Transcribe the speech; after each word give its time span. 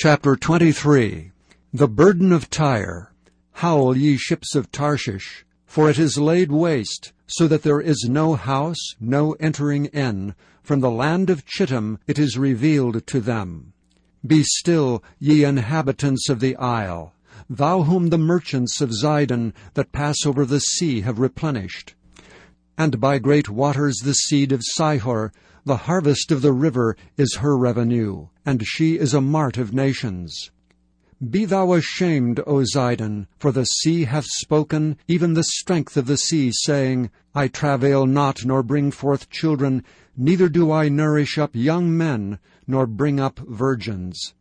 Chapter 0.00 0.36
23 0.36 1.32
The 1.74 1.88
burden 1.88 2.30
of 2.30 2.48
Tyre. 2.48 3.12
Howl, 3.54 3.96
ye 3.96 4.16
ships 4.16 4.54
of 4.54 4.70
Tarshish, 4.70 5.44
for 5.66 5.90
it 5.90 5.98
is 5.98 6.16
laid 6.16 6.52
waste, 6.52 7.12
so 7.26 7.48
that 7.48 7.64
there 7.64 7.80
is 7.80 8.06
no 8.08 8.36
house, 8.36 8.78
no 9.00 9.32
entering 9.40 9.86
in. 9.86 10.36
From 10.62 10.78
the 10.78 10.90
land 10.92 11.30
of 11.30 11.44
Chittim 11.44 11.98
it 12.06 12.16
is 12.16 12.38
revealed 12.38 13.08
to 13.08 13.20
them. 13.20 13.72
Be 14.24 14.44
still, 14.44 15.02
ye 15.18 15.42
inhabitants 15.42 16.28
of 16.28 16.38
the 16.38 16.54
isle, 16.54 17.12
thou 17.50 17.82
whom 17.82 18.10
the 18.10 18.18
merchants 18.18 18.80
of 18.80 18.92
Zidon 18.92 19.52
that 19.74 19.90
pass 19.90 20.18
over 20.24 20.44
the 20.44 20.60
sea 20.60 21.00
have 21.00 21.18
replenished. 21.18 21.96
And 22.78 23.00
by 23.00 23.18
great 23.18 23.48
waters 23.48 23.96
the 23.96 24.14
seed 24.14 24.52
of 24.52 24.62
Sihor, 24.62 25.32
the 25.64 25.76
harvest 25.76 26.30
of 26.30 26.42
the 26.42 26.52
river, 26.52 26.96
is 27.16 27.38
her 27.40 27.58
revenue, 27.58 28.28
and 28.46 28.64
she 28.64 28.96
is 28.96 29.12
a 29.12 29.20
mart 29.20 29.58
of 29.58 29.74
nations. 29.74 30.52
Be 31.28 31.44
thou 31.44 31.72
ashamed, 31.72 32.38
O 32.46 32.62
Zidon, 32.62 33.26
for 33.36 33.50
the 33.50 33.64
sea 33.64 34.04
hath 34.04 34.26
spoken, 34.26 34.96
even 35.08 35.34
the 35.34 35.42
strength 35.42 35.96
of 35.96 36.06
the 36.06 36.16
sea, 36.16 36.52
saying, 36.54 37.10
I 37.34 37.48
travail 37.48 38.06
not, 38.06 38.44
nor 38.44 38.62
bring 38.62 38.92
forth 38.92 39.28
children, 39.28 39.82
neither 40.16 40.48
do 40.48 40.70
I 40.70 40.88
nourish 40.88 41.36
up 41.36 41.50
young 41.54 41.96
men, 41.96 42.38
nor 42.68 42.86
bring 42.86 43.18
up 43.18 43.40
virgins. 43.40 44.34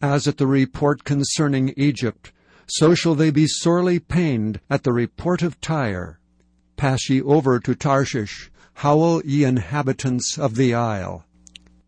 As 0.00 0.28
at 0.28 0.36
the 0.36 0.46
report 0.46 1.02
concerning 1.02 1.74
Egypt, 1.76 2.32
so 2.68 2.94
shall 2.94 3.16
they 3.16 3.30
be 3.30 3.48
sorely 3.48 3.98
pained 3.98 4.60
at 4.70 4.84
the 4.84 4.92
report 4.92 5.42
of 5.42 5.60
Tyre. 5.60 6.20
Pass 6.76 7.08
ye 7.08 7.22
over 7.22 7.58
to 7.60 7.74
Tarshish, 7.74 8.50
howl 8.74 9.22
ye 9.24 9.44
inhabitants 9.44 10.38
of 10.38 10.56
the 10.56 10.74
isle. 10.74 11.24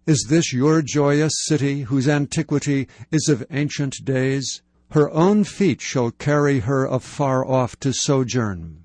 Is 0.07 0.27
this 0.31 0.55
your 0.55 0.81
joyous 0.81 1.35
city, 1.45 1.83
whose 1.83 2.09
antiquity 2.09 2.89
is 3.11 3.29
of 3.29 3.45
ancient 3.51 3.97
days? 4.05 4.63
Her 4.93 5.11
own 5.11 5.45
feet 5.45 5.83
shall 5.83 6.13
carry 6.13 6.61
her 6.61 6.87
afar 6.87 7.47
off 7.47 7.79
to 7.81 7.93
sojourn. 7.93 8.85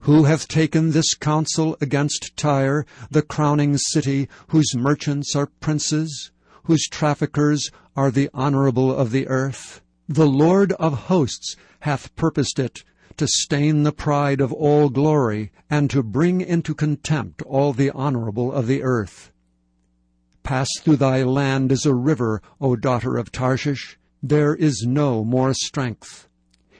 Who 0.00 0.24
hath 0.24 0.46
taken 0.46 0.92
this 0.92 1.14
counsel 1.14 1.76
against 1.80 2.36
Tyre, 2.36 2.86
the 3.10 3.22
crowning 3.22 3.76
city, 3.78 4.28
whose 4.48 4.76
merchants 4.76 5.34
are 5.34 5.46
princes, 5.46 6.30
whose 6.64 6.86
traffickers 6.86 7.72
are 7.96 8.12
the 8.12 8.30
honorable 8.32 8.94
of 8.94 9.10
the 9.10 9.26
earth? 9.26 9.80
The 10.08 10.28
Lord 10.28 10.72
of 10.74 11.06
hosts 11.08 11.56
hath 11.80 12.14
purposed 12.14 12.60
it, 12.60 12.84
to 13.16 13.26
stain 13.28 13.82
the 13.82 13.92
pride 13.92 14.40
of 14.40 14.52
all 14.52 14.88
glory, 14.88 15.52
and 15.70 15.90
to 15.90 16.02
bring 16.02 16.40
into 16.40 16.74
contempt 16.74 17.42
all 17.42 17.72
the 17.72 17.90
honorable 17.90 18.52
of 18.52 18.66
the 18.66 18.82
earth. 18.82 19.32
Pass 20.42 20.68
through 20.80 20.96
thy 20.96 21.22
land 21.22 21.72
as 21.72 21.86
a 21.86 21.94
river, 21.94 22.42
O 22.60 22.76
daughter 22.76 23.16
of 23.16 23.32
Tarshish. 23.32 23.98
There 24.22 24.54
is 24.54 24.84
no 24.86 25.24
more 25.24 25.54
strength. 25.54 26.28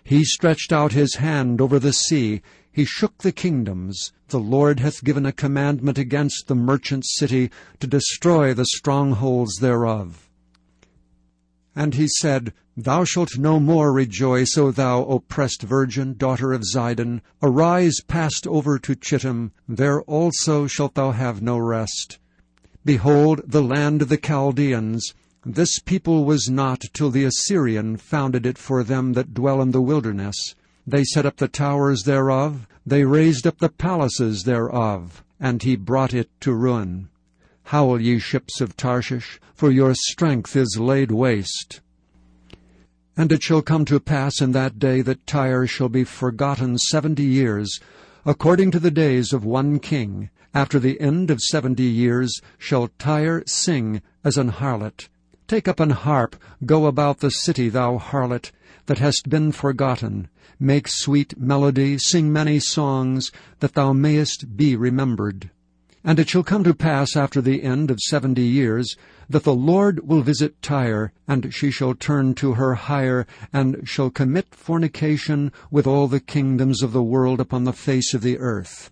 He 0.03 0.25
stretched 0.25 0.73
out 0.73 0.93
his 0.93 1.17
hand 1.17 1.61
over 1.61 1.79
the 1.79 1.93
sea. 1.93 2.43
He 2.71 2.85
shook 2.85 3.19
the 3.19 3.33
kingdoms. 3.33 4.13
The 4.29 4.39
Lord 4.39 4.81
hath 4.81 5.05
given 5.05 5.25
a 5.25 5.33
commandment 5.33 5.97
against 5.97 6.47
the 6.47 6.55
merchant 6.55 7.07
city 7.07 7.51
to 7.81 7.87
destroy 7.87 8.53
the 8.53 8.67
strongholds 8.67 9.57
thereof. 9.57 10.24
And 11.77 11.95
he 11.95 12.09
said, 12.09 12.53
Thou 12.77 13.05
shalt 13.05 13.39
no 13.39 13.61
more 13.61 13.93
rejoice, 13.93 14.57
O 14.57 14.71
thou 14.71 15.05
oppressed 15.05 15.63
virgin, 15.63 16.15
daughter 16.17 16.53
of 16.53 16.63
Zidon. 16.65 17.21
Arise, 17.43 18.01
pass 18.07 18.33
over 18.47 18.79
to 18.79 18.95
Chittim. 18.95 19.53
There 19.69 20.03
also 20.03 20.67
shalt 20.67 20.95
thou 20.95 21.13
have 21.13 21.43
no 21.43 21.59
rest. 21.59 22.19
Behold, 22.85 23.43
the 23.47 23.63
land 23.63 24.03
of 24.03 24.09
the 24.09 24.17
Chaldeans. 24.17 25.15
This 25.47 25.79
people 25.79 26.25
was 26.25 26.49
not 26.49 26.83
till 26.93 27.11
the 27.11 27.25
Assyrian 27.25 27.97
founded 27.97 28.47
it 28.47 28.59
for 28.59 28.83
them 28.83 29.13
that 29.13 29.35
dwell 29.35 29.61
in 29.61 29.71
the 29.71 29.83
wilderness. 29.83 30.55
They 30.87 31.05
set 31.05 31.27
up 31.27 31.37
the 31.37 31.49
towers 31.49 32.03
thereof, 32.03 32.67
they 32.87 33.05
raised 33.05 33.47
up 33.47 33.59
the 33.59 33.69
palaces 33.69 34.43
thereof, 34.43 35.25
and 35.41 35.63
he 35.63 35.77
brought 35.77 36.13
it 36.13 36.29
to 36.41 36.53
ruin. 36.53 37.09
Howl, 37.69 38.01
ye 38.01 38.19
ships 38.19 38.61
of 38.61 38.77
Tarshish, 38.77 39.41
for 39.55 39.71
your 39.71 39.95
strength 39.95 40.55
is 40.55 40.79
laid 40.79 41.11
waste. 41.11 41.81
And 43.17 43.33
it 43.33 43.43
shall 43.43 43.63
come 43.63 43.85
to 43.87 43.99
pass 44.01 44.41
in 44.41 44.53
that 44.53 44.79
day 44.79 45.01
that 45.01 45.27
Tyre 45.27 45.67
shall 45.67 45.89
be 45.89 46.05
forgotten 46.05 46.77
seventy 46.77 47.25
years, 47.25 47.81
according 48.27 48.71
to 48.73 48.79
the 48.79 48.91
days 48.91 49.33
of 49.33 49.45
one 49.45 49.79
king, 49.79 50.29
after 50.53 50.79
the 50.79 51.01
end 51.01 51.31
of 51.31 51.41
seventy 51.41 51.85
years 51.85 52.41
shall 52.59 52.91
Tyre 52.99 53.43
sing 53.47 54.03
as 54.23 54.37
an 54.37 54.51
harlot. 54.51 55.09
Take 55.47 55.67
up 55.67 55.81
an 55.81 55.91
harp, 55.91 56.37
go 56.67 56.87
about 56.87 57.21
the 57.21 57.31
city, 57.31 57.69
thou 57.71 57.99
harlot, 57.99 58.51
that 58.87 58.99
hast 58.99 59.29
been 59.29 59.53
forgotten. 59.53 60.29
Make 60.61 60.87
sweet 60.89 61.39
melody, 61.39 61.99
sing 61.99 62.33
many 62.33 62.59
songs, 62.59 63.33
that 63.61 63.75
thou 63.75 63.93
mayest 63.93 64.57
be 64.57 64.77
remembered. 64.77 65.51
And 66.07 66.19
it 66.19 66.29
shall 66.29 66.43
come 66.43 66.65
to 66.65 66.75
pass 66.75 67.17
after 67.17 67.41
the 67.41 67.63
end 67.63 67.91
of 67.91 67.99
seventy 67.99 68.45
years, 68.45 68.95
that 69.31 69.45
the 69.45 69.55
Lord 69.55 70.07
will 70.07 70.21
visit 70.21 70.61
Tyre, 70.61 71.15
and 71.27 71.53
she 71.55 71.71
shall 71.71 71.95
turn 71.95 72.35
to 72.35 72.53
her 72.53 72.75
hire, 72.75 73.27
and 73.55 73.89
shall 73.89 74.11
commit 74.11 74.55
fornication 74.55 75.51
with 75.71 75.87
all 75.87 76.07
the 76.07 76.21
kingdoms 76.21 76.83
of 76.83 76.93
the 76.93 77.03
world 77.03 77.41
upon 77.41 77.65
the 77.65 77.73
face 77.73 78.13
of 78.13 78.21
the 78.21 78.39
earth. 78.39 78.91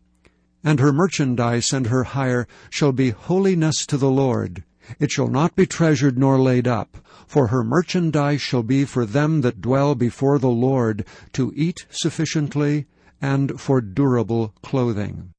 And 0.65 0.81
her 0.81 0.91
merchandise 0.91 1.71
and 1.71 1.89
her 1.89 2.05
hire 2.05 2.47
shall 2.71 2.93
be 2.93 3.11
holiness 3.11 3.85
to 3.87 3.99
the 3.99 4.11
Lord. 4.11 4.65
It 4.99 5.11
shall 5.11 5.29
not 5.29 5.55
be 5.55 5.67
treasured 5.67 6.19
nor 6.19 6.41
laid 6.41 6.67
up, 6.67 6.97
for 7.27 7.49
her 7.49 7.63
merchandise 7.63 8.41
shall 8.41 8.63
be 8.63 8.87
for 8.87 9.05
them 9.05 9.43
that 9.43 9.61
dwell 9.61 9.95
before 9.95 10.39
the 10.39 10.49
Lord, 10.49 11.05
to 11.35 11.53
eat 11.55 11.85
sufficiently, 11.91 12.87
and 13.21 13.61
for 13.61 13.83
durable 13.83 14.55
clothing. 14.63 15.35